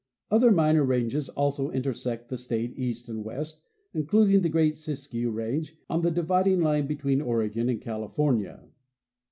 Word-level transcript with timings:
Other 0.31 0.49
minor 0.49 0.83
ranges 0.83 1.29
also 1.29 1.69
intersect 1.69 2.27
the 2.29 2.35
state 2.39 2.73
east 2.75 3.07
and 3.07 3.23
west, 3.23 3.61
including 3.93 4.41
the 4.41 4.49
great 4.49 4.75
Siskiyou 4.75 5.29
range 5.29 5.77
on 5.91 6.01
the 6.01 6.09
dividing 6.09 6.59
line 6.61 6.87
between 6.87 7.21
Oregon 7.21 7.69
and 7.69 7.79
California. 7.79 8.63